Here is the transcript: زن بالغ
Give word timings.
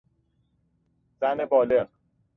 زن 1.21 1.45
بالغ 1.45 1.87